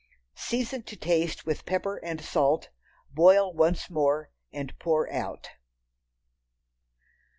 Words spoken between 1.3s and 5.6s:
with pepper and salt, boil once more and pour out.